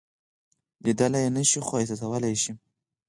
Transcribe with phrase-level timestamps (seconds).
[0.83, 2.53] لیدلی یې نشئ خو احساسولای یې شئ.